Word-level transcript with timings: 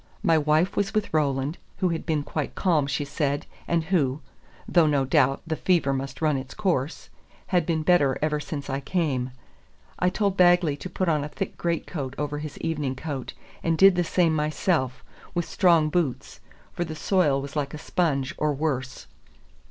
My 0.23 0.35
wife 0.35 0.75
was 0.75 0.95
with 0.95 1.13
Roland, 1.13 1.59
who 1.77 1.89
had 1.89 2.07
been 2.07 2.23
quite 2.23 2.55
calm, 2.55 2.87
she 2.87 3.05
said, 3.05 3.45
and 3.67 3.83
who 3.83 4.19
(though, 4.67 4.87
no 4.87 5.05
doubt, 5.05 5.43
the 5.45 5.55
fever 5.55 5.93
must 5.93 6.23
run 6.23 6.37
its 6.37 6.55
course) 6.55 7.09
had 7.53 7.67
been 7.67 7.83
better 7.83 8.17
ever 8.19 8.39
since 8.39 8.67
I 8.67 8.79
came. 8.79 9.29
I 9.99 10.09
told 10.09 10.35
Bagley 10.35 10.75
to 10.75 10.89
put 10.89 11.07
on 11.07 11.23
a 11.23 11.29
thick 11.29 11.55
greatcoat 11.55 12.15
over 12.17 12.39
his 12.39 12.57
evening 12.57 12.95
coat, 12.95 13.33
and 13.61 13.77
did 13.77 13.93
the 13.95 14.03
same 14.03 14.33
myself, 14.33 15.03
with 15.35 15.45
strong 15.47 15.89
boots; 15.89 16.39
for 16.73 16.83
the 16.83 16.95
soil 16.95 17.39
was 17.39 17.55
like 17.55 17.75
a 17.75 17.77
sponge, 17.77 18.33
or 18.39 18.55
worse. 18.55 19.05